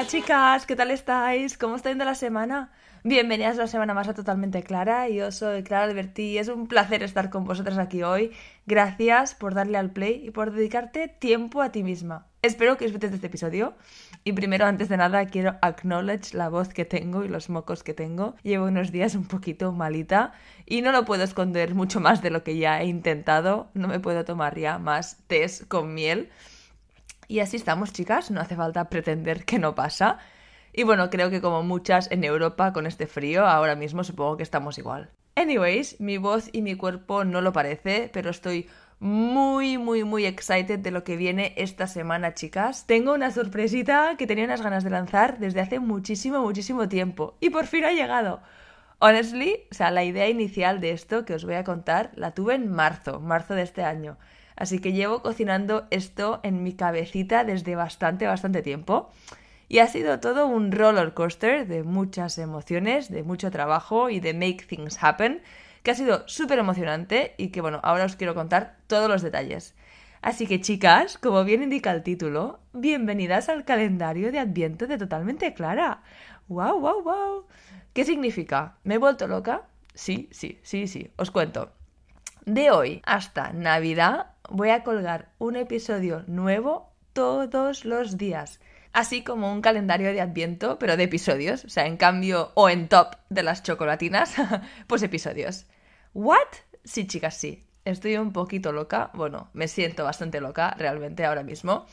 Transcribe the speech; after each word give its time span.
Hola 0.00 0.08
chicas, 0.08 0.64
¿qué 0.64 0.76
tal 0.76 0.90
estáis? 0.90 1.58
¿Cómo 1.58 1.76
está 1.76 1.90
yendo 1.90 2.06
la 2.06 2.14
semana? 2.14 2.72
Bienvenidas 3.04 3.58
a 3.58 3.62
la 3.62 3.66
semana 3.66 3.92
más 3.92 4.08
a 4.08 4.14
Totalmente 4.14 4.62
Clara. 4.62 5.10
Yo 5.10 5.30
soy 5.30 5.62
Clara 5.62 5.84
Alberti 5.84 6.22
y 6.22 6.38
es 6.38 6.48
un 6.48 6.68
placer 6.68 7.02
estar 7.02 7.28
con 7.28 7.44
vosotras 7.44 7.76
aquí 7.76 8.02
hoy. 8.02 8.32
Gracias 8.64 9.34
por 9.34 9.52
darle 9.52 9.76
al 9.76 9.90
play 9.90 10.22
y 10.24 10.30
por 10.30 10.52
dedicarte 10.52 11.08
tiempo 11.08 11.60
a 11.60 11.70
ti 11.70 11.82
misma. 11.82 12.26
Espero 12.40 12.78
que 12.78 12.86
disfrutes 12.86 13.10
de 13.10 13.16
este 13.16 13.26
episodio. 13.26 13.74
Y 14.24 14.32
primero, 14.32 14.64
antes 14.64 14.88
de 14.88 14.96
nada, 14.96 15.26
quiero 15.26 15.58
acknowledge 15.60 16.32
la 16.32 16.48
voz 16.48 16.70
que 16.70 16.86
tengo 16.86 17.22
y 17.22 17.28
los 17.28 17.50
mocos 17.50 17.82
que 17.82 17.92
tengo. 17.92 18.36
Llevo 18.42 18.68
unos 18.68 18.92
días 18.92 19.14
un 19.14 19.26
poquito 19.26 19.70
malita 19.72 20.32
y 20.64 20.80
no 20.80 20.92
lo 20.92 21.04
puedo 21.04 21.24
esconder 21.24 21.74
mucho 21.74 22.00
más 22.00 22.22
de 22.22 22.30
lo 22.30 22.42
que 22.42 22.56
ya 22.56 22.80
he 22.80 22.86
intentado. 22.86 23.68
No 23.74 23.86
me 23.86 24.00
puedo 24.00 24.24
tomar 24.24 24.58
ya 24.58 24.78
más 24.78 25.18
test 25.26 25.68
con 25.68 25.92
miel. 25.92 26.30
Y 27.30 27.38
así 27.38 27.56
estamos, 27.56 27.92
chicas. 27.92 28.32
No 28.32 28.40
hace 28.40 28.56
falta 28.56 28.88
pretender 28.88 29.44
que 29.44 29.60
no 29.60 29.76
pasa. 29.76 30.18
Y 30.72 30.82
bueno, 30.82 31.10
creo 31.10 31.30
que 31.30 31.40
como 31.40 31.62
muchas 31.62 32.10
en 32.10 32.24
Europa 32.24 32.72
con 32.72 32.88
este 32.88 33.06
frío, 33.06 33.46
ahora 33.46 33.76
mismo 33.76 34.02
supongo 34.02 34.36
que 34.36 34.42
estamos 34.42 34.78
igual. 34.78 35.10
Anyways, 35.36 36.00
mi 36.00 36.18
voz 36.18 36.50
y 36.50 36.60
mi 36.60 36.74
cuerpo 36.74 37.22
no 37.22 37.40
lo 37.40 37.52
parece, 37.52 38.10
pero 38.12 38.30
estoy 38.30 38.68
muy, 38.98 39.78
muy, 39.78 40.02
muy 40.02 40.26
excited 40.26 40.80
de 40.80 40.90
lo 40.90 41.04
que 41.04 41.16
viene 41.16 41.54
esta 41.56 41.86
semana, 41.86 42.34
chicas. 42.34 42.88
Tengo 42.88 43.14
una 43.14 43.30
sorpresita 43.30 44.16
que 44.18 44.26
tenía 44.26 44.46
unas 44.46 44.62
ganas 44.62 44.82
de 44.82 44.90
lanzar 44.90 45.38
desde 45.38 45.60
hace 45.60 45.78
muchísimo, 45.78 46.40
muchísimo 46.40 46.88
tiempo. 46.88 47.36
Y 47.38 47.50
por 47.50 47.66
fin 47.66 47.84
ha 47.84 47.92
llegado. 47.92 48.40
Honestly, 48.98 49.68
o 49.70 49.74
sea, 49.76 49.92
la 49.92 50.02
idea 50.02 50.28
inicial 50.28 50.80
de 50.80 50.90
esto 50.90 51.24
que 51.24 51.34
os 51.34 51.44
voy 51.44 51.54
a 51.54 51.62
contar 51.62 52.10
la 52.16 52.32
tuve 52.32 52.56
en 52.56 52.72
marzo, 52.72 53.20
marzo 53.20 53.54
de 53.54 53.62
este 53.62 53.84
año. 53.84 54.18
Así 54.60 54.78
que 54.78 54.92
llevo 54.92 55.22
cocinando 55.22 55.86
esto 55.88 56.38
en 56.42 56.62
mi 56.62 56.74
cabecita 56.74 57.44
desde 57.44 57.76
bastante, 57.76 58.26
bastante 58.26 58.60
tiempo. 58.60 59.08
Y 59.68 59.78
ha 59.78 59.86
sido 59.86 60.20
todo 60.20 60.46
un 60.46 60.70
roller 60.70 61.14
coaster 61.14 61.66
de 61.66 61.82
muchas 61.82 62.36
emociones, 62.36 63.10
de 63.10 63.22
mucho 63.22 63.50
trabajo 63.50 64.10
y 64.10 64.20
de 64.20 64.34
make 64.34 64.66
things 64.68 65.02
happen, 65.02 65.40
que 65.82 65.92
ha 65.92 65.94
sido 65.94 66.28
súper 66.28 66.58
emocionante 66.58 67.34
y 67.38 67.48
que 67.48 67.62
bueno, 67.62 67.80
ahora 67.82 68.04
os 68.04 68.16
quiero 68.16 68.34
contar 68.34 68.76
todos 68.86 69.08
los 69.08 69.22
detalles. 69.22 69.74
Así 70.20 70.46
que 70.46 70.60
chicas, 70.60 71.16
como 71.16 71.42
bien 71.44 71.62
indica 71.62 71.90
el 71.92 72.02
título, 72.02 72.60
bienvenidas 72.74 73.48
al 73.48 73.64
calendario 73.64 74.30
de 74.30 74.40
Adviento 74.40 74.86
de 74.86 74.98
Totalmente 74.98 75.54
Clara. 75.54 76.02
¡Wow, 76.48 76.80
wow, 76.80 77.02
wow! 77.02 77.46
¿Qué 77.94 78.04
significa? 78.04 78.76
¿Me 78.84 78.96
he 78.96 78.98
vuelto 78.98 79.26
loca? 79.26 79.62
Sí, 79.94 80.28
sí, 80.32 80.60
sí, 80.62 80.86
sí, 80.86 81.10
os 81.16 81.30
cuento. 81.30 81.72
De 82.44 82.70
hoy 82.70 83.00
hasta 83.06 83.54
Navidad 83.54 84.32
voy 84.50 84.70
a 84.70 84.82
colgar 84.82 85.32
un 85.38 85.56
episodio 85.56 86.24
nuevo 86.26 86.92
todos 87.12 87.84
los 87.84 88.18
días 88.18 88.60
así 88.92 89.22
como 89.22 89.52
un 89.52 89.60
calendario 89.60 90.12
de 90.12 90.20
Adviento, 90.20 90.78
pero 90.78 90.96
de 90.96 91.04
episodios, 91.04 91.64
o 91.64 91.68
sea, 91.68 91.86
en 91.86 91.96
cambio, 91.96 92.52
o 92.54 92.68
en 92.68 92.88
top 92.88 93.16
de 93.28 93.42
las 93.42 93.62
chocolatinas, 93.62 94.34
pues 94.86 95.02
episodios. 95.02 95.66
¿What? 96.14 96.48
Sí, 96.84 97.06
chicas, 97.06 97.36
sí. 97.36 97.66
Estoy 97.84 98.16
un 98.16 98.32
poquito 98.32 98.72
loca, 98.72 99.10
bueno, 99.14 99.48
me 99.52 99.68
siento 99.68 100.04
bastante 100.04 100.40
loca 100.40 100.74
realmente 100.76 101.24
ahora 101.24 101.42
mismo. 101.42 101.86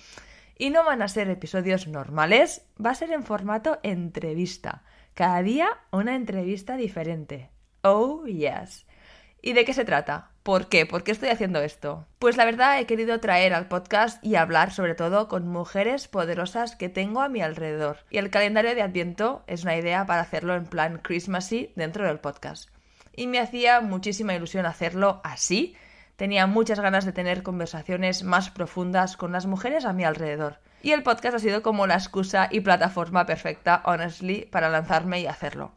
Y 0.58 0.70
no 0.70 0.84
van 0.84 1.02
a 1.02 1.08
ser 1.08 1.30
episodios 1.30 1.88
normales, 1.88 2.66
va 2.84 2.92
a 2.92 2.96
ser 2.96 3.12
en 3.12 3.24
formato 3.24 3.80
entrevista. 3.84 4.84
Cada 5.14 5.42
día 5.44 5.70
una 5.92 6.16
entrevista 6.16 6.78
diferente. 6.78 7.52
Oh, 7.84 8.26
yes. 8.26 8.86
¿Y 9.42 9.54
de 9.54 9.66
qué 9.66 9.74
se 9.74 9.86
trata? 9.86 10.32
¿Por 10.48 10.70
qué? 10.70 10.86
¿Por 10.86 11.04
qué 11.04 11.12
estoy 11.12 11.28
haciendo 11.28 11.60
esto? 11.60 12.08
Pues 12.20 12.38
la 12.38 12.46
verdad 12.46 12.80
he 12.80 12.86
querido 12.86 13.20
traer 13.20 13.54
al 13.54 13.68
podcast 13.68 14.24
y 14.24 14.36
hablar 14.36 14.72
sobre 14.72 14.96
todo 14.96 15.28
con 15.28 15.46
mujeres 15.46 16.08
poderosas 16.08 16.78
que 16.78 16.88
tengo 16.88 17.22
a 17.22 17.28
mi 17.28 17.42
alrededor. 17.42 17.98
Y 18.10 18.18
el 18.18 18.30
calendario 18.30 18.74
de 18.74 18.82
Adviento 18.82 19.44
es 19.48 19.64
una 19.64 19.76
idea 19.76 20.06
para 20.06 20.22
hacerlo 20.22 20.56
en 20.56 20.66
plan 20.66 21.02
Christmassy 21.04 21.74
dentro 21.76 22.08
del 22.08 22.22
podcast. 22.22 22.70
Y 23.14 23.28
me 23.28 23.40
hacía 23.40 23.82
muchísima 23.82 24.36
ilusión 24.36 24.66
hacerlo 24.66 25.20
así. 25.26 25.76
Tenía 26.16 26.48
muchas 26.48 26.80
ganas 26.80 27.04
de 27.04 27.12
tener 27.12 27.44
conversaciones 27.44 28.24
más 28.24 28.50
profundas 28.50 29.18
con 29.18 29.34
las 29.34 29.48
mujeres 29.48 29.84
a 29.84 29.92
mi 29.92 30.06
alrededor. 30.06 30.62
Y 30.82 30.92
el 30.92 31.04
podcast 31.04 31.36
ha 31.36 31.40
sido 31.40 31.62
como 31.62 31.88
la 31.88 31.96
excusa 31.96 32.48
y 32.50 32.62
plataforma 32.62 33.26
perfecta, 33.26 33.82
honestly, 33.84 34.46
para 34.46 34.70
lanzarme 34.70 35.20
y 35.20 35.28
hacerlo. 35.28 35.74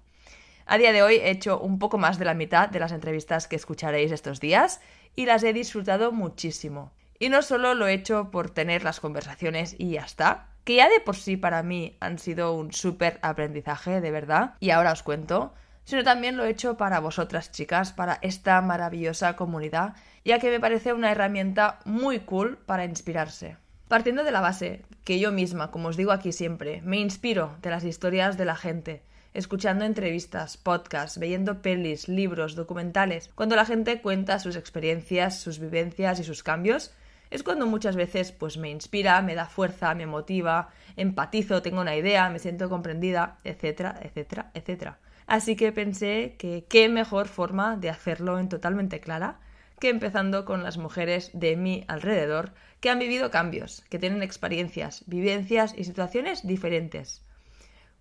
A 0.67 0.79
día 0.79 0.93
de 0.93 1.03
hoy 1.03 1.17
he 1.17 1.31
hecho 1.31 1.59
un 1.59 1.79
poco 1.79 1.99
más 1.99 2.19
de 2.19 2.25
la 2.25 2.35
mitad 2.35 2.69
de 2.69 2.81
las 2.81 2.93
entrevistas 2.93 3.49
que 3.49 3.57
escucharéis 3.57 4.13
estos 4.13 4.41
días 4.41 4.81
y 5.17 5.27
las 5.27 5.43
he 5.43 5.53
disfrutado 5.53 6.13
muchísimo. 6.13 6.93
Y 7.19 7.29
no 7.29 7.43
solo 7.43 7.75
lo 7.75 7.87
he 7.87 7.95
hecho 7.95 8.31
por 8.31 8.51
tener 8.51 8.85
las 8.85 9.01
conversaciones 9.01 9.75
y 9.79 9.91
ya 9.91 10.03
está, 10.03 10.49
que 10.65 10.77
ya 10.77 10.89
de 10.89 11.01
por 11.01 11.17
sí 11.17 11.37
para 11.37 11.63
mí 11.63 11.97
han 12.01 12.19
sido 12.19 12.55
un 12.55 12.73
súper 12.73 13.19
aprendizaje, 13.23 14.01
de 14.01 14.11
verdad, 14.11 14.55
y 14.61 14.71
ahora 14.71 14.93
os 14.93 15.03
cuento, 15.03 15.53
sino 15.85 16.05
también 16.05 16.37
lo 16.37 16.45
he 16.45 16.51
hecho 16.51 16.77
para 16.77 17.01
vosotras 17.01 17.51
chicas, 17.53 17.93
para 17.93 18.19
esta 18.23 18.61
maravillosa 18.61 19.37
comunidad, 19.37 19.95
ya 20.25 20.39
que 20.39 20.51
me 20.51 20.61
parece 20.61 20.93
una 20.93 21.11
herramienta 21.11 21.81
muy 21.85 22.21
cool 22.21 22.59
para 22.59 22.85
inspirarse. 22.85 23.57
Partiendo 23.89 24.23
de 24.23 24.31
la 24.31 24.41
base, 24.41 24.85
que 25.05 25.19
yo 25.19 25.33
misma, 25.33 25.73
como 25.73 25.89
os 25.89 25.97
digo 25.97 26.13
aquí 26.13 26.31
siempre, 26.31 26.81
me 26.83 26.99
inspiro 26.99 27.57
de 27.61 27.71
las 27.71 27.83
historias 27.83 28.39
de 28.39 28.45
la 28.45 28.55
gente, 28.55 29.03
escuchando 29.33 29.85
entrevistas, 29.85 30.57
podcasts, 30.57 31.19
viendo 31.19 31.63
pelis, 31.63 32.09
libros, 32.09 32.55
documentales, 32.55 33.31
cuando 33.35 33.57
la 33.57 33.65
gente 33.65 34.01
cuenta 34.01 34.39
sus 34.39 34.57
experiencias, 34.57 35.39
sus 35.41 35.59
vivencias 35.59 36.19
y 36.19 36.25
sus 36.25 36.43
cambios, 36.43 36.93
es 37.31 37.45
cuando 37.45 37.67
muchas 37.67 37.95
veces 37.95 38.33
pues 38.33 38.57
me 38.57 38.71
inspira, 38.71 39.23
me 39.23 39.37
da 39.37 39.47
fuerza, 39.47 39.95
me 39.95 40.07
motiva, 40.07 40.71
empatizo, 40.97 41.63
tengo 41.63 41.81
una 41.81 41.95
idea, 41.95 42.29
me 42.29 42.41
siento 42.41 42.69
comprendida, 42.69 43.39
etcétera, 43.45 44.01
etcétera, 44.03 44.51
etcétera. 44.55 44.99
Así 45.27 45.55
que 45.55 45.71
pensé 45.71 46.35
que 46.39 46.65
qué 46.69 46.89
mejor 46.89 47.29
forma 47.29 47.77
de 47.77 47.89
hacerlo 47.89 48.41
en 48.41 48.49
totalmente 48.49 49.01
clara 49.01 49.39
que 49.79 49.89
empezando 49.89 50.45
con 50.45 50.65
las 50.65 50.77
mujeres 50.77 51.31
de 51.33 51.57
mi 51.57 51.85
alrededor 51.87 52.53
que 52.81 52.91
han 52.91 52.99
vivido 52.99 53.31
cambios, 53.31 53.85
que 53.89 53.99
tienen 53.99 54.23
experiencias, 54.23 55.05
vivencias 55.07 55.73
y 55.77 55.85
situaciones 55.85 56.47
diferentes 56.47 57.23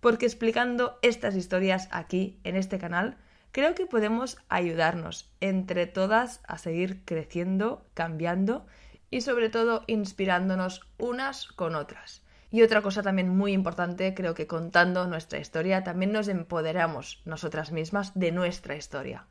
porque 0.00 0.26
explicando 0.26 0.98
estas 1.02 1.36
historias 1.36 1.88
aquí, 1.90 2.40
en 2.44 2.56
este 2.56 2.78
canal, 2.78 3.16
creo 3.52 3.74
que 3.74 3.86
podemos 3.86 4.38
ayudarnos 4.48 5.30
entre 5.40 5.86
todas 5.86 6.40
a 6.46 6.58
seguir 6.58 7.04
creciendo, 7.04 7.86
cambiando 7.94 8.66
y 9.10 9.20
sobre 9.20 9.50
todo 9.50 9.84
inspirándonos 9.86 10.82
unas 10.98 11.46
con 11.46 11.74
otras. 11.74 12.22
Y 12.52 12.62
otra 12.62 12.82
cosa 12.82 13.02
también 13.02 13.28
muy 13.28 13.52
importante, 13.52 14.14
creo 14.14 14.34
que 14.34 14.46
contando 14.46 15.06
nuestra 15.06 15.38
historia 15.38 15.84
también 15.84 16.12
nos 16.12 16.28
empoderamos 16.28 17.22
nosotras 17.24 17.70
mismas 17.70 18.12
de 18.18 18.32
nuestra 18.32 18.74
historia. 18.74 19.26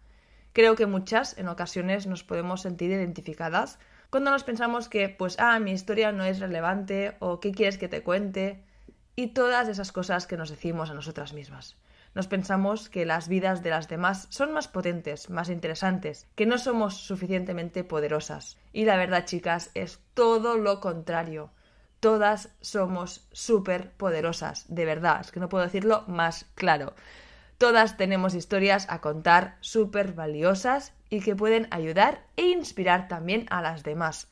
Creo 0.53 0.75
que 0.75 0.85
muchas 0.85 1.38
en 1.38 1.47
ocasiones 1.47 2.08
nos 2.08 2.24
podemos 2.24 2.62
sentir 2.62 2.91
identificadas 2.91 3.78
cuando 4.09 4.31
nos 4.31 4.44
pensamos 4.44 4.90
que, 4.90 5.09
pues, 5.09 5.38
ah, 5.40 5.59
mi 5.59 5.72
historia 5.72 6.12
no 6.12 6.24
es 6.24 6.40
relevante 6.40 7.16
o 7.19 7.40
qué 7.40 7.52
quieres 7.52 7.78
que 7.78 7.90
te 7.90 8.03
cuente 8.03 8.63
y 9.19 9.28
todas 9.28 9.68
esas 9.68 9.91
cosas 9.91 10.28
que 10.28 10.38
nos 10.38 10.50
decimos 10.50 10.90
a 10.90 10.94
nosotras 10.94 11.34
mismas. 11.34 11.75
Nos 12.16 12.28
pensamos 12.28 12.88
que 12.88 13.06
las 13.06 13.28
vidas 13.28 13.62
de 13.62 13.69
las 13.69 13.90
demás 13.90 14.28
son 14.30 14.53
más 14.53 14.69
potentes, 14.69 15.30
más 15.30 15.50
interesantes, 15.50 16.25
que 16.35 16.46
no 16.46 16.57
somos 16.57 16.96
suficientemente 16.96 17.84
poderosas. 17.84 18.58
Y 18.72 18.85
la 18.85 18.96
verdad, 18.96 19.25
chicas, 19.25 19.72
es 19.74 20.00
todo 20.13 20.56
lo 20.56 20.79
contrario. 20.79 21.52
Todas 22.00 22.56
somos 22.62 23.28
súper 23.34 23.91
poderosas, 23.91 24.63
de 24.69 24.85
verdad, 24.85 25.19
es 25.19 25.31
que 25.34 25.41
no 25.41 25.50
puedo 25.50 25.66
decirlo 25.66 26.06
más 26.08 26.46
claro. 26.56 26.94
Todas 27.58 27.97
tenemos 27.97 28.35
historias 28.35 28.88
a 28.90 29.02
contar 29.02 29.58
súper 29.59 30.14
valiosas 30.14 30.94
y 31.09 31.20
que 31.20 31.35
pueden 31.35 31.67
ayudar 31.72 32.23
e 32.38 32.44
inspirar 32.44 33.09
también 33.09 33.47
a 33.49 33.61
las 33.61 33.84
demás. 33.84 34.29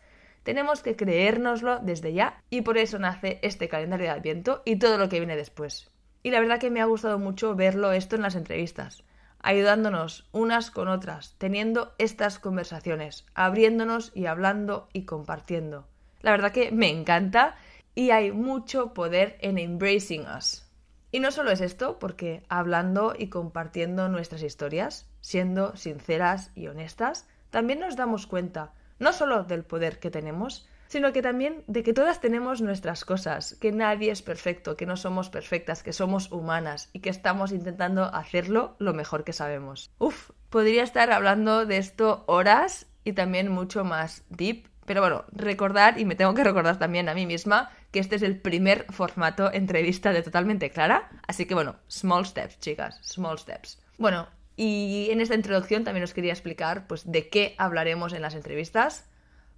Tenemos 0.47 0.81
que 0.81 0.95
creérnoslo 0.95 1.79
desde 1.79 2.13
ya 2.13 2.41
y 2.49 2.61
por 2.61 2.77
eso 2.77 2.97
nace 2.99 3.37
este 3.41 3.67
calendario 3.67 4.05
de 4.05 4.11
Adviento 4.13 4.61
y 4.63 4.77
todo 4.77 4.97
lo 4.97 5.09
que 5.09 5.19
viene 5.19 5.35
después. 5.35 5.91
Y 6.23 6.31
la 6.31 6.39
verdad 6.39 6.57
que 6.57 6.69
me 6.69 6.79
ha 6.79 6.85
gustado 6.85 7.19
mucho 7.19 7.53
verlo 7.53 7.91
esto 7.91 8.15
en 8.15 8.21
las 8.21 8.35
entrevistas, 8.35 9.03
ayudándonos 9.41 10.29
unas 10.31 10.71
con 10.71 10.87
otras, 10.87 11.35
teniendo 11.37 11.93
estas 11.97 12.39
conversaciones, 12.39 13.25
abriéndonos 13.33 14.13
y 14.15 14.27
hablando 14.27 14.87
y 14.93 15.03
compartiendo. 15.03 15.85
La 16.21 16.31
verdad 16.31 16.53
que 16.53 16.71
me 16.71 16.87
encanta 16.87 17.57
y 17.93 18.11
hay 18.11 18.31
mucho 18.31 18.93
poder 18.93 19.37
en 19.41 19.57
embracing 19.57 20.27
us. 20.27 20.65
Y 21.11 21.19
no 21.19 21.31
solo 21.31 21.51
es 21.51 21.59
esto, 21.59 21.99
porque 21.99 22.43
hablando 22.47 23.15
y 23.19 23.27
compartiendo 23.27 24.07
nuestras 24.07 24.43
historias, 24.43 25.09
siendo 25.19 25.75
sinceras 25.75 26.51
y 26.55 26.67
honestas, 26.67 27.27
también 27.49 27.81
nos 27.81 27.97
damos 27.97 28.27
cuenta 28.27 28.71
no 28.99 29.13
solo 29.13 29.43
del 29.43 29.63
poder 29.63 29.99
que 29.99 30.11
tenemos, 30.11 30.67
sino 30.87 31.11
que 31.11 31.21
también 31.21 31.63
de 31.67 31.83
que 31.83 31.93
todas 31.93 32.21
tenemos 32.21 32.61
nuestras 32.61 33.03
cosas, 33.05 33.57
que 33.59 33.71
nadie 33.71 34.11
es 34.11 34.21
perfecto, 34.21 34.77
que 34.77 34.85
no 34.85 34.97
somos 34.97 35.29
perfectas, 35.29 35.83
que 35.83 35.93
somos 35.93 36.31
humanas 36.31 36.89
y 36.93 37.01
que 37.01 37.09
estamos 37.09 37.51
intentando 37.51 38.05
hacerlo 38.05 38.75
lo 38.79 38.93
mejor 38.93 39.23
que 39.23 39.33
sabemos. 39.33 39.91
Uf, 39.99 40.31
podría 40.49 40.83
estar 40.83 41.11
hablando 41.11 41.65
de 41.65 41.77
esto 41.77 42.23
horas 42.27 42.87
y 43.03 43.13
también 43.13 43.51
mucho 43.51 43.83
más 43.83 44.23
deep, 44.29 44.67
Pero 44.85 45.01
bueno, 45.01 45.25
recordar, 45.33 45.99
y 45.99 46.05
me 46.05 46.15
tengo 46.15 46.33
que 46.33 46.45
recordar 46.45 46.79
también 46.79 47.09
a 47.09 47.13
mí 47.13 47.25
misma, 47.25 47.69
que 47.91 47.99
este 47.99 48.15
es 48.15 48.21
el 48.21 48.39
primer 48.39 48.85
formato 48.89 49.51
entrevista 49.51 50.13
de 50.13 50.23
Totalmente 50.23 50.71
Clara. 50.71 51.09
Así 51.27 51.45
que 51.45 51.55
bueno, 51.55 51.75
small 51.89 52.25
steps, 52.25 52.57
chicas, 52.61 52.97
small 53.03 53.37
steps. 53.37 53.83
Bueno, 53.97 54.29
y 54.57 55.09
en 55.11 55.21
esta 55.21 55.35
introducción 55.35 55.83
también 55.83 56.03
os 56.03 56.15
quería 56.15 56.33
explicar 56.33 56.87
pues 56.87 57.09
de 57.09 57.29
qué 57.29 57.55
hablaremos 57.59 58.11
en 58.11 58.23
las 58.23 58.33
entrevistas. 58.33 59.07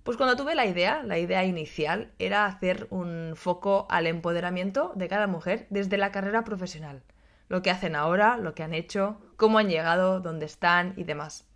Pues 0.04 0.18
cuando 0.18 0.36
tuve 0.36 0.56
la 0.56 0.66
idea, 0.66 1.04
la 1.04 1.18
idea 1.18 1.46
inicial 1.46 2.12
era 2.19 2.46
hacer 2.46 2.88
un 2.90 3.34
foco 3.36 3.88
al 3.90 4.07
empoderamiento 4.07 4.92
de 4.96 5.07
cada 5.07 5.28
mujer 5.28 5.68
desde 5.69 5.98
la 5.98 6.12
carrera 6.12 6.44
profesional. 6.44 7.01
Lo 7.48 7.62
que 7.62 7.72
hacen 7.72 7.96
ahora, 7.96 8.38
lo 8.38 8.54
que 8.54 8.63
han 8.63 8.74
hecho, 8.74 9.22
cómo 9.38 9.57
han 9.57 9.69
llegado, 9.69 10.19
dónde 10.19 10.46
están 10.46 10.94
y 10.98 11.06
demás. 11.06 11.48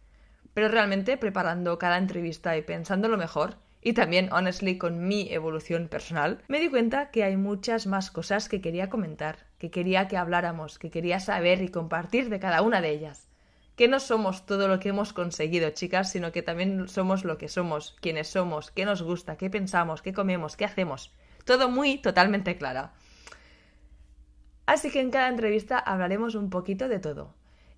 Pero 0.53 0.69
realmente 0.69 1.17
preparando 1.17 1.77
cada 1.77 1.97
entrevista 1.97 2.55
y 2.55 2.61
pensando 2.61 3.09
lo 3.09 3.17
mejor, 3.17 3.57
y 3.81 3.93
también, 3.93 4.31
honestly, 4.31 4.77
con 4.77 5.05
mi 5.07 5.27
evolución 5.33 5.89
personal, 5.89 6.41
me 6.47 6.59
di 6.59 6.69
cuenta 6.69 7.11
que 7.11 7.25
hay 7.25 7.35
muchas 7.35 7.85
más 7.85 8.11
cosas 8.11 8.47
que 8.47 8.61
quería 8.61 8.89
comentar, 8.89 9.39
que 9.57 9.71
quería 9.71 10.07
que 10.07 10.15
habláramos, 10.15 10.79
que 10.79 10.89
quería 10.89 11.19
saber 11.19 11.61
y 11.61 11.67
compartir 11.67 12.29
de 12.29 12.39
cada 12.39 12.61
una 12.61 12.79
de 12.79 12.91
ellas. 12.91 13.32
Que 13.75 13.87
no 13.87 13.99
somos 13.99 14.45
todo 14.45 14.67
lo 14.67 14.79
que 14.79 14.89
hemos 14.89 15.13
conseguido, 15.13 15.69
chicas, 15.71 16.11
sino 16.11 16.31
que 16.31 16.43
también 16.43 16.87
somos 16.87 17.23
lo 17.23 17.37
que 17.37 17.49
somos, 17.49 17.95
quienes 18.01 18.27
somos, 18.27 18.71
qué 18.71 18.85
nos 18.85 19.01
gusta, 19.01 19.35
qué 19.35 19.49
pensamos, 19.49 20.01
qué 20.01 20.13
comemos, 20.13 20.55
qué 20.55 20.65
hacemos. 20.65 21.11
Todo 21.45 21.69
muy 21.69 21.97
totalmente 21.97 22.55
clara. 22.57 22.93
Así 24.65 24.91
que 24.91 25.01
en 25.01 25.11
cada 25.11 25.27
entrevista 25.27 25.77
hablaremos 25.79 26.35
un 26.35 26.49
poquito 26.49 26.87
de 26.87 26.99
todo. 26.99 27.33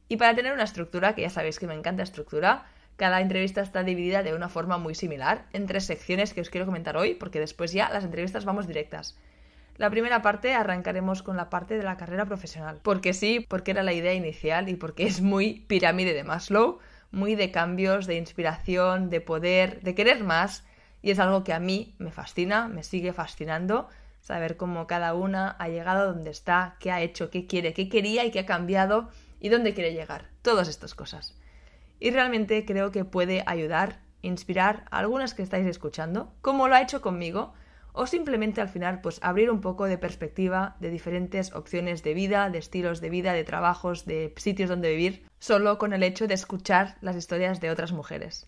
Y 0.07 0.17
para 0.17 0.35
tener 0.35 0.53
una 0.53 0.63
estructura, 0.63 1.15
que 1.15 1.23
ya 1.23 1.29
sabéis 1.29 1.57
que 1.57 1.67
me 1.67 1.73
encanta 1.73 2.03
estructura, 2.03 2.65
cada 2.97 3.21
entrevista 3.21 3.61
está 3.61 3.83
dividida 3.83 4.23
de 4.23 4.33
una 4.33 4.49
forma 4.49 4.77
muy 4.77 4.95
similar 4.95 5.47
en 5.51 5.65
tres 5.65 5.85
secciones 5.85 6.33
que 6.33 6.41
os 6.41 6.49
quiero 6.49 6.65
comentar 6.65 6.95
hoy, 6.95 7.15
porque 7.15 7.39
después 7.39 7.73
ya 7.73 7.89
las 7.89 8.03
entrevistas 8.03 8.45
vamos 8.45 8.67
directas. 8.67 9.17
La 9.77 9.89
primera 9.89 10.21
parte 10.21 10.53
arrancaremos 10.53 11.21
con 11.21 11.35
la 11.35 11.49
parte 11.49 11.77
de 11.77 11.83
la 11.83 11.97
carrera 11.97 12.25
profesional, 12.25 12.79
porque 12.81 13.13
sí, 13.13 13.45
porque 13.47 13.71
era 13.71 13.83
la 13.83 13.91
idea 13.91 14.13
inicial 14.13 14.69
y 14.69 14.75
porque 14.75 15.03
es 15.03 15.21
muy 15.21 15.65
pirámide 15.67 16.13
de 16.13 16.23
Maslow, 16.23 16.79
muy 17.11 17.35
de 17.35 17.51
cambios, 17.51 18.07
de 18.07 18.15
inspiración, 18.15 19.09
de 19.09 19.19
poder, 19.19 19.81
de 19.81 19.93
querer 19.93 20.23
más, 20.23 20.65
y 21.01 21.11
es 21.11 21.19
algo 21.19 21.43
que 21.43 21.53
a 21.53 21.59
mí 21.59 21.93
me 21.97 22.11
fascina, 22.11 22.69
me 22.69 22.83
sigue 22.83 23.11
fascinando, 23.11 23.89
saber 24.21 24.55
cómo 24.55 24.87
cada 24.87 25.13
una 25.13 25.51
ha 25.59 25.67
llegado 25.67 26.01
a 26.03 26.05
donde 26.05 26.31
está, 26.31 26.77
qué 26.79 26.91
ha 26.91 27.01
hecho, 27.01 27.29
qué 27.29 27.45
quiere, 27.45 27.73
qué 27.73 27.89
quería 27.89 28.23
y 28.23 28.31
qué 28.31 28.39
ha 28.39 28.45
cambiado 28.45 29.09
y 29.41 29.49
dónde 29.49 29.73
quiere 29.73 29.93
llegar. 29.93 30.29
Todas 30.41 30.69
estas 30.69 30.95
cosas. 30.95 31.37
Y 31.99 32.11
realmente 32.11 32.65
creo 32.65 32.91
que 32.91 33.05
puede 33.05 33.43
ayudar, 33.45 33.99
inspirar 34.21 34.85
a 34.89 34.99
algunas 34.99 35.33
que 35.33 35.43
estáis 35.43 35.67
escuchando, 35.67 36.33
como 36.41 36.67
lo 36.67 36.75
ha 36.75 36.81
hecho 36.81 37.01
conmigo, 37.01 37.53
o 37.95 38.07
simplemente 38.07 38.61
al 38.61 38.69
final 38.69 39.01
pues 39.01 39.19
abrir 39.23 39.49
un 39.49 39.61
poco 39.61 39.85
de 39.85 39.97
perspectiva 39.97 40.75
de 40.79 40.89
diferentes 40.89 41.53
opciones 41.53 42.03
de 42.03 42.13
vida, 42.13 42.49
de 42.49 42.59
estilos 42.59 43.01
de 43.01 43.09
vida, 43.09 43.33
de 43.33 43.43
trabajos, 43.43 44.05
de 44.05 44.33
sitios 44.37 44.69
donde 44.69 44.91
vivir, 44.91 45.25
solo 45.39 45.77
con 45.77 45.93
el 45.93 46.03
hecho 46.03 46.27
de 46.27 46.33
escuchar 46.33 46.97
las 47.01 47.15
historias 47.15 47.61
de 47.61 47.71
otras 47.71 47.91
mujeres. 47.91 48.47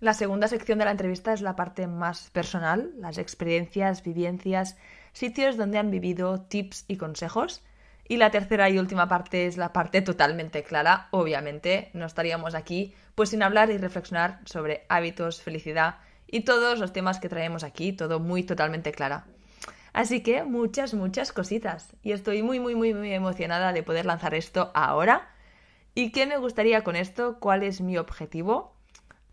La 0.00 0.12
segunda 0.12 0.48
sección 0.48 0.78
de 0.78 0.84
la 0.84 0.90
entrevista 0.90 1.32
es 1.32 1.40
la 1.40 1.56
parte 1.56 1.86
más 1.86 2.30
personal, 2.30 2.92
las 2.98 3.16
experiencias, 3.16 4.02
vivencias, 4.02 4.76
sitios 5.12 5.56
donde 5.56 5.78
han 5.78 5.90
vivido, 5.90 6.42
tips 6.42 6.84
y 6.88 6.96
consejos. 6.96 7.62
Y 8.06 8.18
la 8.18 8.30
tercera 8.30 8.68
y 8.68 8.78
última 8.78 9.08
parte 9.08 9.46
es 9.46 9.56
la 9.56 9.72
parte 9.72 10.02
totalmente 10.02 10.62
clara. 10.62 11.08
Obviamente, 11.10 11.90
no 11.94 12.04
estaríamos 12.04 12.54
aquí 12.54 12.94
pues 13.14 13.30
sin 13.30 13.42
hablar 13.42 13.70
y 13.70 13.78
reflexionar 13.78 14.40
sobre 14.44 14.84
hábitos, 14.88 15.40
felicidad 15.40 15.96
y 16.26 16.40
todos 16.40 16.78
los 16.78 16.92
temas 16.92 17.20
que 17.20 17.28
traemos 17.28 17.64
aquí, 17.64 17.92
todo 17.92 18.20
muy 18.20 18.42
totalmente 18.42 18.92
clara. 18.92 19.26
Así 19.92 20.22
que 20.22 20.42
muchas, 20.42 20.94
muchas 20.94 21.32
cositas. 21.32 21.94
Y 22.02 22.12
estoy 22.12 22.42
muy, 22.42 22.58
muy, 22.58 22.74
muy, 22.74 22.94
muy 22.94 23.12
emocionada 23.12 23.72
de 23.72 23.82
poder 23.82 24.06
lanzar 24.06 24.34
esto 24.34 24.72
ahora. 24.74 25.28
¿Y 25.94 26.10
qué 26.10 26.26
me 26.26 26.38
gustaría 26.38 26.82
con 26.82 26.96
esto? 26.96 27.38
¿Cuál 27.38 27.62
es 27.62 27.80
mi 27.80 27.96
objetivo? 27.96 28.74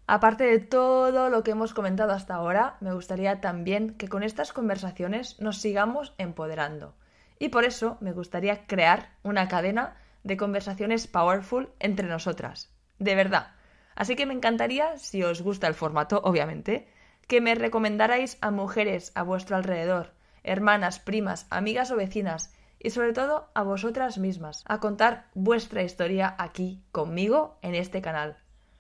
Aparte 0.06 0.44
de 0.44 0.60
todo 0.60 1.30
lo 1.30 1.44
que 1.44 1.52
hemos 1.52 1.74
comentado 1.74 2.12
hasta 2.12 2.36
ahora, 2.36 2.78
me 2.82 2.94
gustaría 2.94 3.42
también 3.42 3.96
que 3.96 4.08
con 4.08 4.24
estas 4.24 4.54
conversaciones 4.54 5.40
nos 5.40 5.58
sigamos 5.58 6.14
empoderando 6.18 6.94
y 7.42 7.50
por 7.50 7.64
eso 7.64 7.98
me 8.02 8.12
gustaría 8.12 8.68
crear 8.68 9.10
una 9.24 9.48
cadena 9.48 9.98
de 10.24 10.38
conversaciones 10.38 11.08
powerful 11.08 11.70
entre 11.80 12.08
nosotras. 12.08 12.70
De 13.00 13.16
verdad. 13.16 13.56
Así 14.02 14.16
que 14.16 14.26
me 14.26 14.34
encantaría, 14.34 14.98
si 14.98 15.22
os 15.22 15.44
gusta 15.44 15.68
el 15.68 15.76
formato, 15.76 16.22
obviamente, 16.24 16.88
que 17.28 17.40
me 17.40 17.54
recomendarais 17.54 18.40
a 18.42 18.50
mujeres 18.50 19.12
a 19.14 19.22
vuestro 19.22 19.56
alrededor, 19.56 20.14
hermanas, 20.42 20.98
primas, 20.98 21.46
amigas 21.52 21.92
o 21.92 21.98
vecinas, 21.98 22.52
y 22.80 22.90
sobre 22.90 23.14
todo 23.14 23.52
a 23.54 23.62
vosotras 23.62 24.18
mismas, 24.18 24.64
a 24.66 24.80
contar 24.80 25.28
vuestra 25.36 25.84
historia 25.84 26.34
aquí 26.40 26.82
conmigo 26.92 27.60
en 27.62 27.76
este 27.76 28.02
canal. 28.02 28.40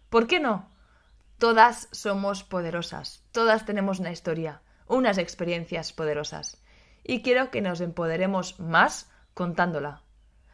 ¿Por 0.09 0.25
qué 0.25 0.39
no? 0.39 0.71
Todas 1.37 1.87
somos 1.91 2.43
poderosas, 2.43 3.23
todas 3.31 3.63
tenemos 3.67 3.99
una 3.99 4.11
historia, 4.11 4.63
unas 4.87 5.19
experiencias 5.19 5.93
poderosas 5.93 6.63
y 7.03 7.21
quiero 7.21 7.51
que 7.51 7.61
nos 7.61 7.79
empoderemos 7.79 8.59
más 8.59 9.11
contándola. 9.35 10.01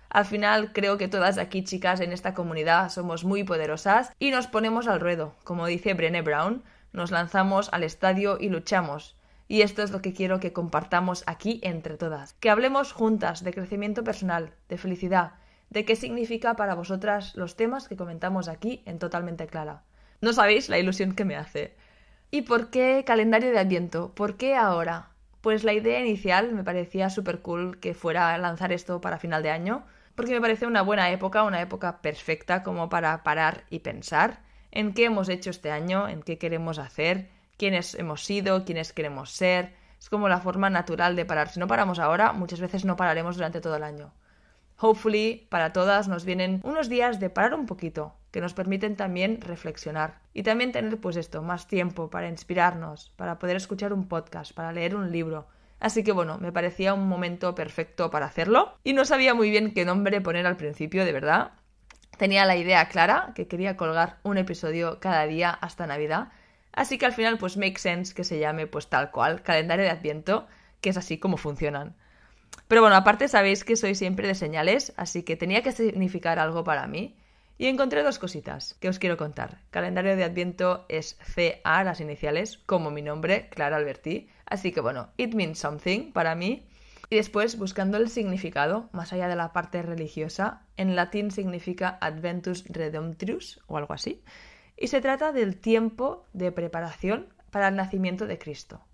Al 0.10 0.26
final 0.26 0.72
creo 0.74 0.98
que 0.98 1.08
todas 1.08 1.38
aquí 1.38 1.64
chicas 1.64 2.00
en 2.00 2.12
esta 2.12 2.34
comunidad 2.34 2.90
somos 2.90 3.24
muy 3.24 3.44
poderosas 3.44 4.12
y 4.20 4.32
nos 4.32 4.48
ponemos 4.48 4.88
al 4.88 5.00
ruedo, 5.00 5.36
como 5.44 5.68
dice 5.68 5.94
Brené 5.94 6.22
Brown, 6.22 6.64
nos 6.94 7.12
lanzamos 7.12 7.70
al 7.74 7.84
estadio 7.84 8.38
y 8.40 8.50
luchamos. 8.50 9.16
Y 9.50 9.62
esto 9.62 9.82
es 9.82 9.92
lo 9.92 10.02
que 10.02 10.14
quiero 10.14 10.40
que 10.40 10.54
compartamos 10.54 11.24
aquí 11.26 11.60
entre 11.64 11.98
todas. 11.98 12.34
Que 12.34 12.50
hablemos 12.50 12.92
juntas 12.92 13.44
de 13.44 13.54
crecimiento 13.54 14.04
personal, 14.04 14.52
de 14.68 14.78
felicidad, 14.78 15.34
de 15.70 15.86
qué 15.86 15.96
significa 15.96 16.56
para 16.56 16.76
vosotras 16.76 17.36
los 17.36 17.56
temas 17.56 17.88
que 17.88 17.98
comentamos 17.98 18.48
aquí 18.48 18.84
en 18.86 19.00
Totalmente 19.00 19.48
Clara. 19.48 19.84
No 20.22 20.34
sabéis 20.34 20.70
la 20.70 20.80
ilusión 20.80 21.14
que 21.14 21.26
me 21.26 21.36
hace. 21.36 21.76
¿Y 22.32 22.42
por 22.42 22.70
qué 22.70 23.04
calendario 23.06 23.52
de 23.52 23.60
Adviento? 23.60 24.14
¿Por 24.14 24.36
qué 24.36 24.56
ahora? 24.56 25.12
Pues 25.42 25.64
la 25.64 25.74
idea 25.74 26.00
inicial 26.00 26.54
me 26.54 26.64
parecía 26.64 27.10
súper 27.10 27.40
cool 27.40 27.80
que 27.80 27.94
fuera 27.94 28.38
lanzar 28.38 28.74
esto 28.74 29.00
para 29.00 29.20
final 29.20 29.44
de 29.44 29.52
año, 29.52 29.86
porque 30.18 30.34
me 30.34 30.42
parece 30.42 30.66
una 30.66 30.82
buena 30.82 31.12
época, 31.12 31.44
una 31.44 31.62
época 31.62 32.02
perfecta 32.02 32.64
como 32.64 32.90
para 32.90 33.22
parar 33.22 33.66
y 33.70 33.80
pensar 33.80 34.40
en 34.72 34.96
qué 34.96 35.06
hemos 35.06 35.30
hecho 35.30 35.52
este 35.52 35.70
año, 35.70 36.10
en 36.10 36.24
qué 36.24 36.40
queremos 36.40 36.80
hacer, 36.80 37.30
quiénes 37.56 37.94
hemos 37.94 38.26
sido, 38.26 38.66
quiénes 38.66 38.94
queremos 38.94 39.30
ser. 39.30 39.76
Es 40.00 40.10
como 40.10 40.28
la 40.28 40.40
forma 40.42 40.72
natural 40.72 41.16
de 41.16 41.26
parar. 41.26 41.50
Si 41.50 41.60
no 41.60 41.68
paramos 41.68 42.00
ahora, 42.00 42.34
muchas 42.34 42.60
veces 42.60 42.84
no 42.84 42.96
pararemos 42.96 43.36
durante 43.36 43.62
todo 43.62 43.76
el 43.76 43.84
año. 43.84 44.12
Hopefully, 44.80 45.46
para 45.52 45.72
todas 45.72 46.08
nos 46.08 46.26
vienen 46.26 46.62
unos 46.64 46.90
días 46.90 47.20
de 47.20 47.30
parar 47.30 47.54
un 47.54 47.68
poquito, 47.68 48.16
que 48.32 48.42
nos 48.42 48.56
permiten 48.56 48.96
también 48.96 49.40
reflexionar 49.40 50.18
y 50.34 50.42
también 50.42 50.72
tener 50.72 51.00
pues 51.00 51.16
esto, 51.16 51.44
más 51.44 51.68
tiempo 51.68 52.10
para 52.10 52.28
inspirarnos, 52.28 53.12
para 53.18 53.38
poder 53.38 53.58
escuchar 53.58 53.94
un 53.94 54.08
podcast, 54.08 54.52
para 54.54 54.72
leer 54.72 54.96
un 54.96 55.12
libro. 55.12 55.48
Así 55.80 56.04
que 56.04 56.12
bueno, 56.12 56.38
me 56.40 56.52
parecía 56.52 56.94
un 56.94 57.08
momento 57.08 57.54
perfecto 57.54 58.10
para 58.10 58.26
hacerlo 58.26 58.78
y 58.84 58.94
no 58.94 59.06
sabía 59.06 59.34
muy 59.34 59.50
bien 59.50 59.74
qué 59.74 59.86
nombre 59.86 60.22
poner 60.22 60.48
al 60.48 60.58
principio, 60.58 61.06
de 61.06 61.12
verdad. 61.12 61.52
Tenía 62.18 62.46
la 62.46 62.56
idea 62.56 62.88
clara 62.90 63.32
que 63.36 63.48
quería 63.48 63.78
colgar 63.78 64.18
un 64.24 64.38
episodio 64.38 65.00
cada 65.00 65.28
día 65.28 65.52
hasta 65.52 65.86
Navidad, 65.86 66.30
así 66.74 66.98
que 66.98 67.06
al 67.06 67.14
final 67.14 67.38
pues 67.38 67.58
make 67.58 67.78
sense 67.78 68.16
que 68.16 68.24
se 68.24 68.40
llame 68.40 68.66
pues 68.66 68.88
tal 68.88 69.12
cual, 69.12 69.44
calendario 69.44 69.86
de 69.86 69.92
Adviento, 69.92 70.48
que 70.82 70.90
es 70.90 70.98
así 70.98 71.20
como 71.20 71.38
funcionan. 71.38 71.96
Pero 72.68 72.82
bueno, 72.82 72.96
aparte 72.96 73.28
sabéis 73.28 73.64
que 73.64 73.76
soy 73.76 73.94
siempre 73.94 74.28
de 74.28 74.36
señales, 74.36 74.94
así 74.98 75.24
que 75.24 75.36
tenía 75.36 75.62
que 75.62 75.72
significar 75.72 76.40
algo 76.40 76.64
para 76.64 76.88
mí. 76.88 77.16
Y 77.58 77.66
encontré 77.68 78.04
dos 78.04 78.20
cositas 78.20 78.76
que 78.76 78.90
os 78.90 79.00
quiero 79.00 79.18
contar. 79.18 79.62
Calendario 79.72 80.16
de 80.16 80.24
Adviento 80.24 80.86
es 80.90 81.18
CA, 81.36 81.84
las 81.84 82.02
iniciales, 82.02 82.60
como 82.60 82.92
mi 82.92 83.02
nombre, 83.02 83.50
Clara 83.50 83.78
Alberti. 83.78 84.30
Así 84.46 84.72
que 84.72 84.82
bueno, 84.82 85.10
it 85.18 85.34
means 85.34 85.58
something 85.58 86.12
para 86.12 86.36
mí. 86.36 86.68
Y 87.10 87.16
después, 87.16 87.58
buscando 87.58 87.98
el 87.98 88.10
significado, 88.10 88.90
más 88.92 89.14
allá 89.14 89.28
de 89.28 89.36
la 89.36 89.54
parte 89.54 89.82
religiosa, 89.82 90.68
en 90.76 90.96
latín 90.96 91.32
significa 91.32 91.98
Adventus 92.02 92.66
Redemptrus 92.68 93.62
o 93.68 93.78
algo 93.78 93.94
así. 93.94 94.24
Y 94.76 94.88
se 94.88 95.02
trata 95.02 95.32
del 95.32 95.58
tiempo 95.58 96.26
de 96.34 96.52
preparación 96.52 97.34
para 97.50 97.70
el 97.70 97.76
nacimiento 97.76 98.28
de 98.28 98.38
Cristo. 98.38 98.86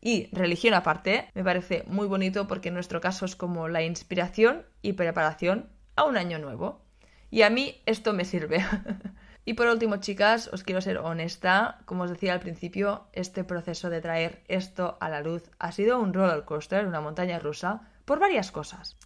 Y 0.00 0.28
religión 0.32 0.74
aparte, 0.74 1.30
me 1.34 1.42
parece 1.42 1.84
muy 1.86 2.06
bonito 2.06 2.46
porque 2.46 2.68
en 2.68 2.74
nuestro 2.74 3.00
caso 3.00 3.24
es 3.24 3.34
como 3.34 3.68
la 3.68 3.82
inspiración 3.82 4.66
y 4.82 4.92
preparación 4.92 5.70
a 5.96 6.04
un 6.04 6.16
año 6.16 6.38
nuevo. 6.38 6.84
Y 7.30 7.42
a 7.42 7.50
mí 7.50 7.80
esto 7.86 8.12
me 8.12 8.24
sirve. 8.24 8.64
y 9.44 9.54
por 9.54 9.66
último, 9.68 9.96
chicas, 9.98 10.48
os 10.52 10.64
quiero 10.64 10.80
ser 10.80 10.98
honesta. 10.98 11.78
Como 11.84 12.04
os 12.04 12.10
decía 12.10 12.32
al 12.32 12.40
principio, 12.40 13.06
este 13.12 13.44
proceso 13.44 13.90
de 13.90 14.00
traer 14.00 14.42
esto 14.48 14.96
a 15.00 15.08
la 15.08 15.20
luz 15.20 15.50
ha 15.58 15.72
sido 15.72 16.00
un 16.00 16.14
roller 16.14 16.44
coaster, 16.44 16.86
una 16.86 17.00
montaña 17.00 17.38
rusa, 17.38 17.82
por 18.04 18.18
varias 18.18 18.50
cosas. 18.50 18.96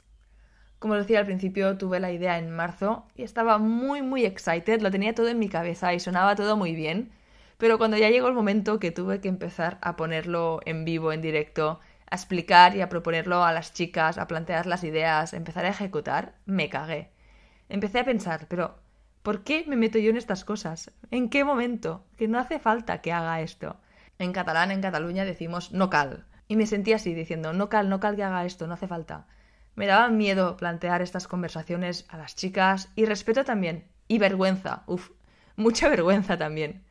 Como 0.78 0.94
os 0.94 1.00
decía 1.00 1.20
al 1.20 1.26
principio, 1.26 1.78
tuve 1.78 2.00
la 2.00 2.10
idea 2.10 2.38
en 2.38 2.50
marzo 2.50 3.06
y 3.14 3.22
estaba 3.22 3.58
muy, 3.58 4.02
muy 4.02 4.24
excited, 4.24 4.80
lo 4.82 4.90
tenía 4.90 5.14
todo 5.14 5.28
en 5.28 5.38
mi 5.38 5.48
cabeza 5.48 5.94
y 5.94 6.00
sonaba 6.00 6.34
todo 6.34 6.56
muy 6.56 6.74
bien 6.74 7.12
Pero 7.56 7.78
cuando 7.78 7.96
ya 7.96 8.10
llegó 8.10 8.26
el 8.26 8.34
momento 8.34 8.80
que 8.80 8.90
tuve 8.90 9.20
que 9.20 9.28
empezar 9.28 9.78
a 9.82 9.94
ponerlo 9.94 10.60
en 10.64 10.84
vivo, 10.84 11.12
en 11.12 11.22
directo, 11.22 11.78
a 12.10 12.16
explicar 12.16 12.74
y 12.76 12.80
a 12.80 12.88
proponerlo 12.88 13.44
a 13.44 13.52
las 13.52 13.72
chicas, 13.72 14.18
a 14.18 14.26
plantear 14.26 14.66
las 14.66 14.82
ideas, 14.82 15.34
empezar 15.34 15.64
a 15.66 15.68
ejecutar, 15.70 16.34
me 16.46 16.68
cagué. 16.68 17.10
Empecé 17.68 18.00
a 18.00 18.04
pensar, 18.04 18.46
pero 18.48 18.78
¿por 19.22 19.44
qué 19.44 19.64
me 19.66 19.76
meto 19.76 19.98
yo 19.98 20.10
en 20.10 20.16
estas 20.16 20.44
cosas? 20.44 20.92
¿En 21.10 21.28
qué 21.28 21.44
momento? 21.44 22.04
Que 22.16 22.28
no 22.28 22.38
hace 22.38 22.58
falta 22.58 23.00
que 23.00 23.12
haga 23.12 23.40
esto. 23.40 23.76
En 24.18 24.32
catalán, 24.32 24.70
en 24.70 24.80
Cataluña, 24.80 25.24
decimos 25.24 25.72
no 25.72 25.90
cal. 25.90 26.26
Y 26.48 26.56
me 26.56 26.66
sentí 26.66 26.92
así, 26.92 27.14
diciendo, 27.14 27.52
no 27.52 27.68
cal, 27.68 27.88
no 27.88 28.00
cal 28.00 28.16
que 28.16 28.24
haga 28.24 28.44
esto, 28.44 28.66
no 28.66 28.74
hace 28.74 28.88
falta. 28.88 29.26
Me 29.74 29.86
daba 29.86 30.08
miedo 30.08 30.56
plantear 30.56 31.02
estas 31.02 31.26
conversaciones 31.26 32.04
a 32.08 32.18
las 32.18 32.36
chicas 32.36 32.90
y 32.94 33.06
respeto 33.06 33.44
también. 33.44 33.88
Y 34.06 34.18
vergüenza, 34.18 34.82
uff, 34.86 35.10
mucha 35.56 35.88
vergüenza 35.88 36.36
también 36.36 36.84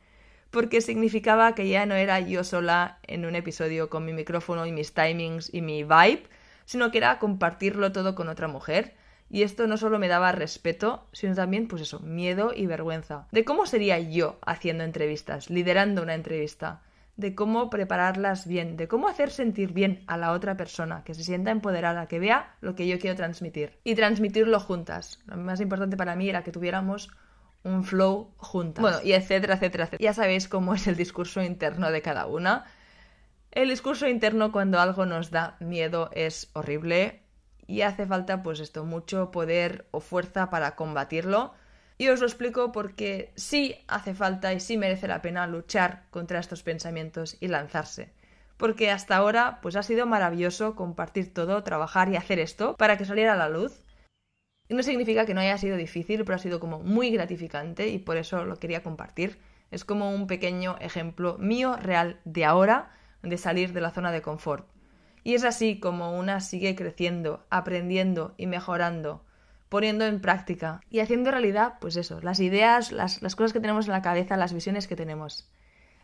porque 0.52 0.82
significaba 0.82 1.54
que 1.54 1.66
ya 1.66 1.86
no 1.86 1.94
era 1.94 2.20
yo 2.20 2.44
sola 2.44 2.98
en 3.04 3.24
un 3.24 3.34
episodio 3.34 3.88
con 3.88 4.04
mi 4.04 4.12
micrófono 4.12 4.66
y 4.66 4.70
mis 4.70 4.92
timings 4.92 5.52
y 5.52 5.62
mi 5.62 5.82
vibe, 5.82 6.24
sino 6.66 6.90
que 6.90 6.98
era 6.98 7.18
compartirlo 7.18 7.90
todo 7.90 8.14
con 8.14 8.28
otra 8.28 8.48
mujer. 8.48 8.94
Y 9.32 9.44
esto 9.44 9.66
no 9.66 9.78
solo 9.78 9.98
me 9.98 10.08
daba 10.08 10.30
respeto, 10.30 11.08
sino 11.12 11.34
también, 11.34 11.66
pues 11.66 11.80
eso, 11.80 12.00
miedo 12.00 12.52
y 12.54 12.66
vergüenza. 12.66 13.28
De 13.32 13.46
cómo 13.46 13.64
sería 13.64 13.98
yo 13.98 14.38
haciendo 14.44 14.84
entrevistas, 14.84 15.48
liderando 15.48 16.02
una 16.02 16.14
entrevista, 16.14 16.82
de 17.16 17.34
cómo 17.34 17.70
prepararlas 17.70 18.46
bien, 18.46 18.76
de 18.76 18.88
cómo 18.88 19.08
hacer 19.08 19.30
sentir 19.30 19.72
bien 19.72 20.04
a 20.06 20.18
la 20.18 20.32
otra 20.32 20.58
persona, 20.58 21.02
que 21.02 21.14
se 21.14 21.24
sienta 21.24 21.50
empoderada, 21.50 22.08
que 22.08 22.18
vea 22.18 22.56
lo 22.60 22.74
que 22.74 22.86
yo 22.86 22.98
quiero 22.98 23.16
transmitir. 23.16 23.78
Y 23.84 23.94
transmitirlo 23.94 24.60
juntas. 24.60 25.18
Lo 25.24 25.38
más 25.38 25.62
importante 25.62 25.96
para 25.96 26.14
mí 26.14 26.28
era 26.28 26.44
que 26.44 26.52
tuviéramos 26.52 27.08
un 27.64 27.84
flow 27.84 28.34
juntas. 28.36 28.82
Bueno, 28.82 28.98
y 29.02 29.12
etcétera, 29.14 29.54
etcétera, 29.54 29.84
etcétera. 29.84 30.04
Ya 30.04 30.12
sabéis 30.12 30.46
cómo 30.46 30.74
es 30.74 30.86
el 30.86 30.96
discurso 30.96 31.40
interno 31.40 31.90
de 31.90 32.02
cada 32.02 32.26
una. 32.26 32.66
El 33.50 33.70
discurso 33.70 34.06
interno 34.06 34.52
cuando 34.52 34.78
algo 34.78 35.06
nos 35.06 35.30
da 35.30 35.56
miedo 35.58 36.10
es 36.12 36.50
horrible 36.52 37.22
y 37.66 37.82
hace 37.82 38.06
falta 38.06 38.42
pues 38.42 38.60
esto, 38.60 38.84
mucho 38.84 39.30
poder 39.30 39.86
o 39.90 40.00
fuerza 40.00 40.50
para 40.50 40.76
combatirlo. 40.76 41.54
Y 41.98 42.08
os 42.08 42.20
lo 42.20 42.26
explico 42.26 42.72
porque 42.72 43.32
sí 43.36 43.76
hace 43.86 44.14
falta 44.14 44.52
y 44.52 44.60
sí 44.60 44.76
merece 44.76 45.08
la 45.08 45.22
pena 45.22 45.46
luchar 45.46 46.04
contra 46.10 46.40
estos 46.40 46.62
pensamientos 46.62 47.36
y 47.40 47.48
lanzarse. 47.48 48.12
Porque 48.56 48.90
hasta 48.90 49.16
ahora 49.16 49.60
pues 49.62 49.76
ha 49.76 49.82
sido 49.82 50.06
maravilloso 50.06 50.74
compartir 50.74 51.32
todo, 51.32 51.62
trabajar 51.62 52.08
y 52.08 52.16
hacer 52.16 52.38
esto 52.38 52.76
para 52.76 52.96
que 52.96 53.04
saliera 53.04 53.34
a 53.34 53.36
la 53.36 53.48
luz 53.48 53.82
no 54.72 54.82
significa 54.82 55.26
que 55.26 55.34
no 55.34 55.40
haya 55.40 55.58
sido 55.58 55.76
difícil, 55.76 56.24
pero 56.24 56.36
ha 56.36 56.38
sido 56.38 56.60
como 56.60 56.80
muy 56.80 57.10
gratificante 57.10 57.88
y 57.88 57.98
por 57.98 58.16
eso 58.16 58.44
lo 58.44 58.56
quería 58.56 58.82
compartir. 58.82 59.38
Es 59.70 59.84
como 59.84 60.10
un 60.10 60.26
pequeño 60.26 60.76
ejemplo 60.80 61.36
mío 61.38 61.76
real 61.76 62.20
de 62.24 62.44
ahora 62.44 62.90
de 63.22 63.38
salir 63.38 63.72
de 63.72 63.80
la 63.80 63.90
zona 63.90 64.12
de 64.12 64.22
confort. 64.22 64.66
Y 65.24 65.34
es 65.34 65.44
así 65.44 65.78
como 65.78 66.18
una 66.18 66.40
sigue 66.40 66.74
creciendo, 66.74 67.44
aprendiendo 67.50 68.34
y 68.36 68.46
mejorando, 68.46 69.24
poniendo 69.68 70.04
en 70.04 70.20
práctica 70.20 70.80
y 70.90 71.00
haciendo 71.00 71.30
realidad, 71.30 71.74
pues 71.80 71.96
eso, 71.96 72.20
las 72.20 72.40
ideas, 72.40 72.92
las, 72.92 73.22
las 73.22 73.36
cosas 73.36 73.52
que 73.52 73.60
tenemos 73.60 73.86
en 73.86 73.92
la 73.92 74.02
cabeza, 74.02 74.36
las 74.36 74.52
visiones 74.52 74.88
que 74.88 74.96
tenemos. 74.96 75.48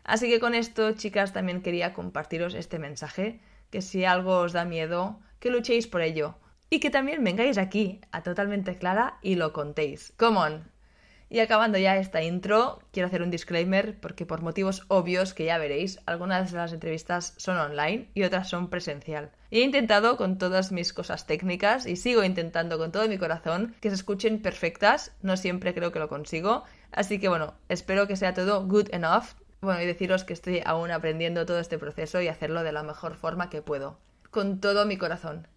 Así 0.03 0.29
que 0.29 0.39
con 0.39 0.55
esto, 0.55 0.93
chicas, 0.93 1.33
también 1.33 1.61
quería 1.61 1.93
compartiros 1.93 2.55
este 2.55 2.79
mensaje, 2.79 3.39
que 3.69 3.81
si 3.81 4.05
algo 4.05 4.39
os 4.39 4.53
da 4.53 4.65
miedo, 4.65 5.19
que 5.39 5.51
luchéis 5.51 5.87
por 5.87 6.01
ello, 6.01 6.35
y 6.69 6.79
que 6.79 6.89
también 6.89 7.23
vengáis 7.23 7.57
aquí 7.57 8.01
a 8.11 8.23
Totalmente 8.23 8.77
Clara 8.77 9.17
y 9.21 9.35
lo 9.35 9.53
contéis. 9.53 10.13
Come 10.17 10.37
on. 10.37 10.78
Y 11.31 11.41
acabando 11.41 11.77
ya 11.77 11.97
esta 11.97 12.23
intro, 12.23 12.79
quiero 12.91 13.05
hacer 13.05 13.21
un 13.21 13.29
disclaimer 13.29 13.99
porque 13.99 14.25
por 14.25 14.41
motivos 14.41 14.85
obvios 14.87 15.35
que 15.35 15.45
ya 15.45 15.59
veréis, 15.59 15.99
algunas 16.07 16.51
de 16.51 16.57
las 16.57 16.73
entrevistas 16.73 17.35
son 17.37 17.57
online 17.57 18.09
y 18.15 18.23
otras 18.23 18.49
son 18.49 18.71
presencial. 18.71 19.29
He 19.51 19.61
intentado 19.61 20.17
con 20.17 20.39
todas 20.39 20.71
mis 20.71 20.91
cosas 20.91 21.27
técnicas 21.27 21.85
y 21.85 21.97
sigo 21.97 22.23
intentando 22.23 22.79
con 22.79 22.91
todo 22.91 23.07
mi 23.07 23.19
corazón 23.19 23.75
que 23.79 23.89
se 23.89 23.95
escuchen 23.95 24.41
perfectas, 24.41 25.11
no 25.21 25.37
siempre 25.37 25.75
creo 25.75 25.91
que 25.91 25.99
lo 25.99 26.09
consigo, 26.09 26.63
así 26.91 27.19
que 27.19 27.29
bueno, 27.29 27.53
espero 27.69 28.07
que 28.07 28.15
sea 28.15 28.33
todo 28.33 28.65
good 28.65 28.89
enough. 28.91 29.35
Bueno, 29.61 29.81
y 29.81 29.85
deciros 29.85 30.23
que 30.23 30.33
estoy 30.33 30.63
aún 30.65 30.89
aprendiendo 30.89 31.45
todo 31.45 31.59
este 31.59 31.77
proceso 31.77 32.21
y 32.21 32.27
hacerlo 32.27 32.63
de 32.63 32.71
la 32.71 32.81
mejor 32.81 33.15
forma 33.15 33.51
que 33.51 33.61
puedo, 33.61 33.99
con 34.31 34.59
todo 34.59 34.85
mi 34.87 34.97
corazón. 34.97 35.47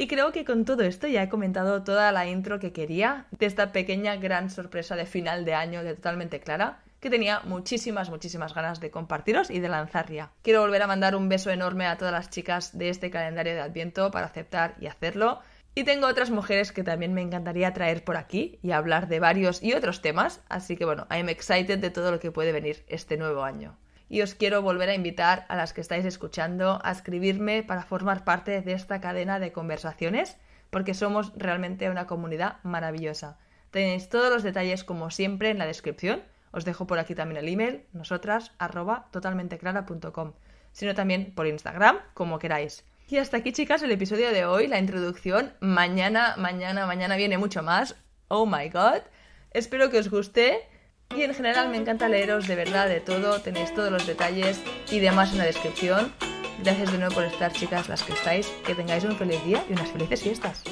Y 0.00 0.06
creo 0.06 0.30
que 0.30 0.44
con 0.44 0.64
todo 0.64 0.84
esto 0.84 1.08
ya 1.08 1.24
he 1.24 1.28
comentado 1.28 1.82
toda 1.82 2.12
la 2.12 2.24
intro 2.28 2.60
que 2.60 2.72
quería 2.72 3.26
de 3.32 3.46
esta 3.46 3.72
pequeña 3.72 4.14
gran 4.14 4.48
sorpresa 4.48 4.94
de 4.94 5.06
final 5.06 5.44
de 5.44 5.54
año 5.54 5.82
de 5.82 5.94
Totalmente 5.94 6.38
Clara, 6.38 6.84
que 7.00 7.10
tenía 7.10 7.40
muchísimas, 7.40 8.08
muchísimas 8.08 8.54
ganas 8.54 8.78
de 8.78 8.92
compartiros 8.92 9.50
y 9.50 9.58
de 9.58 9.68
lanzar 9.68 10.08
ya. 10.08 10.30
Quiero 10.42 10.60
volver 10.60 10.82
a 10.82 10.86
mandar 10.86 11.16
un 11.16 11.28
beso 11.28 11.50
enorme 11.50 11.84
a 11.84 11.96
todas 11.96 12.12
las 12.12 12.30
chicas 12.30 12.78
de 12.78 12.90
este 12.90 13.10
calendario 13.10 13.54
de 13.54 13.60
Adviento 13.60 14.12
para 14.12 14.26
aceptar 14.26 14.76
y 14.80 14.86
hacerlo. 14.86 15.40
Y 15.74 15.82
tengo 15.82 16.06
otras 16.06 16.30
mujeres 16.30 16.70
que 16.70 16.84
también 16.84 17.12
me 17.12 17.22
encantaría 17.22 17.74
traer 17.74 18.04
por 18.04 18.16
aquí 18.16 18.60
y 18.62 18.70
hablar 18.70 19.08
de 19.08 19.18
varios 19.18 19.64
y 19.64 19.72
otros 19.72 20.00
temas, 20.00 20.44
así 20.48 20.76
que 20.76 20.84
bueno, 20.84 21.08
I'm 21.10 21.28
excited 21.28 21.80
de 21.80 21.90
todo 21.90 22.12
lo 22.12 22.20
que 22.20 22.30
puede 22.30 22.52
venir 22.52 22.84
este 22.86 23.16
nuevo 23.16 23.42
año 23.42 23.76
y 24.08 24.22
os 24.22 24.34
quiero 24.34 24.62
volver 24.62 24.88
a 24.88 24.94
invitar 24.94 25.46
a 25.48 25.56
las 25.56 25.72
que 25.72 25.80
estáis 25.80 26.04
escuchando 26.04 26.80
a 26.82 26.92
escribirme 26.92 27.62
para 27.62 27.82
formar 27.82 28.24
parte 28.24 28.60
de 28.62 28.72
esta 28.72 29.00
cadena 29.00 29.38
de 29.38 29.52
conversaciones 29.52 30.36
porque 30.70 30.94
somos 30.94 31.32
realmente 31.36 31.90
una 31.90 32.06
comunidad 32.06 32.56
maravillosa. 32.62 33.38
Tenéis 33.70 34.08
todos 34.08 34.30
los 34.30 34.42
detalles 34.42 34.84
como 34.84 35.10
siempre 35.10 35.50
en 35.50 35.58
la 35.58 35.66
descripción. 35.66 36.22
Os 36.50 36.64
dejo 36.64 36.86
por 36.86 36.98
aquí 36.98 37.14
también 37.14 37.38
el 37.38 37.52
email, 37.52 37.84
nosotras, 37.92 38.52
arroba 38.58 39.08
totalmenteclara.com, 39.12 40.32
sino 40.72 40.94
también 40.94 41.32
por 41.34 41.46
Instagram, 41.46 41.98
como 42.14 42.38
queráis. 42.38 42.84
Y 43.08 43.18
hasta 43.18 43.38
aquí, 43.38 43.52
chicas, 43.52 43.82
el 43.82 43.90
episodio 43.90 44.32
de 44.32 44.44
hoy, 44.44 44.66
la 44.66 44.78
introducción. 44.78 45.52
Mañana, 45.60 46.34
mañana, 46.36 46.86
mañana 46.86 47.16
viene 47.16 47.38
mucho 47.38 47.62
más. 47.62 47.96
Oh 48.28 48.46
my 48.46 48.68
god. 48.68 49.02
Espero 49.50 49.90
que 49.90 49.98
os 49.98 50.10
guste. 50.10 50.68
Y 51.16 51.22
en 51.22 51.34
general 51.34 51.68
me 51.70 51.78
encanta 51.78 52.08
leeros 52.08 52.46
de 52.46 52.54
verdad 52.54 52.88
de 52.88 53.00
todo, 53.00 53.40
tenéis 53.40 53.74
todos 53.74 53.90
los 53.90 54.06
detalles 54.06 54.60
y 54.90 55.00
demás 55.00 55.32
en 55.32 55.38
la 55.38 55.44
descripción. 55.44 56.12
Gracias 56.62 56.92
de 56.92 56.98
nuevo 56.98 57.14
por 57.14 57.24
estar, 57.24 57.52
chicas, 57.52 57.88
las 57.88 58.02
que 58.02 58.12
estáis. 58.12 58.46
Que 58.66 58.74
tengáis 58.74 59.04
un 59.04 59.16
feliz 59.16 59.42
día 59.44 59.64
y 59.68 59.72
unas 59.72 59.88
felices 59.88 60.22
fiestas. 60.22 60.62